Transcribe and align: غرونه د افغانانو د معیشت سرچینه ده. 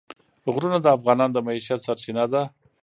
غرونه 0.53 0.77
د 0.81 0.87
افغانانو 0.97 1.33
د 1.35 1.37
معیشت 1.47 1.79
سرچینه 1.85 2.23
ده. 2.33 2.41